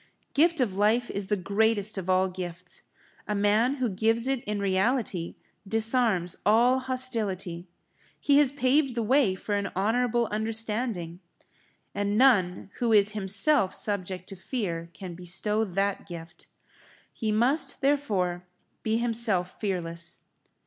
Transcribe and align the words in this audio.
Gift 0.33 0.59
of 0.59 0.73
life 0.73 1.11
is 1.11 1.27
the 1.27 1.37
greatest 1.37 1.95
of 1.95 2.09
all 2.09 2.27
gifts; 2.27 2.81
a 3.27 3.35
man 3.35 3.75
who 3.75 3.87
gives 3.87 4.27
it 4.27 4.43
in 4.45 4.57
reality, 4.59 5.35
disarms 5.67 6.35
all 6.43 6.79
hostility. 6.79 7.67
He 8.19 8.39
has 8.39 8.51
paved 8.51 8.95
the 8.95 9.03
way 9.03 9.35
for 9.35 9.53
an 9.53 9.67
honourable 9.75 10.25
understanding. 10.31 11.19
And 11.93 12.17
none 12.17 12.71
who 12.79 12.91
is 12.91 13.11
himself 13.11 13.75
subject 13.75 14.27
to 14.29 14.35
fear 14.35 14.89
can 14.93 15.13
bestow 15.13 15.63
that 15.65 16.07
gift. 16.07 16.47
He 17.13 17.31
must, 17.31 17.79
therefore, 17.81 18.47
be 18.81 18.97
himself 18.97 19.59
fearless. 19.59 20.17